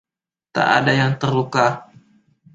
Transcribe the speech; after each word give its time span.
Tak 0.55 0.65
ada 0.77 0.91
yang 1.01 1.13
terluka. 1.21 1.67